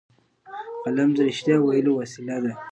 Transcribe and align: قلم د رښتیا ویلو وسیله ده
قلم 0.83 1.09
د 1.15 1.19
رښتیا 1.27 1.55
ویلو 1.59 1.91
وسیله 2.01 2.37
ده 2.43 2.53